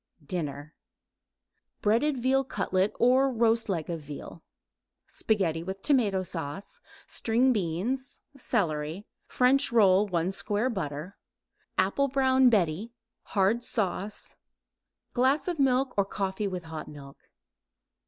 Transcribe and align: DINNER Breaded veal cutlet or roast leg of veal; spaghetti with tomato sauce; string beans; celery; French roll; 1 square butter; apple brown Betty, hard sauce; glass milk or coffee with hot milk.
DINNER 0.25 0.73
Breaded 1.83 2.17
veal 2.17 2.43
cutlet 2.43 2.91
or 2.99 3.31
roast 3.31 3.69
leg 3.69 3.87
of 3.87 4.01
veal; 4.01 4.41
spaghetti 5.05 5.61
with 5.61 5.83
tomato 5.83 6.23
sauce; 6.23 6.79
string 7.05 7.53
beans; 7.53 8.21
celery; 8.35 9.05
French 9.27 9.71
roll; 9.71 10.07
1 10.07 10.31
square 10.31 10.71
butter; 10.71 11.19
apple 11.77 12.07
brown 12.07 12.49
Betty, 12.49 12.93
hard 13.37 13.63
sauce; 13.63 14.37
glass 15.13 15.47
milk 15.59 15.93
or 15.95 16.05
coffee 16.05 16.47
with 16.47 16.63
hot 16.63 16.87
milk. 16.87 17.29